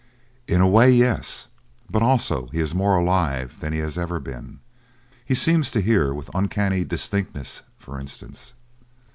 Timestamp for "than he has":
3.59-3.99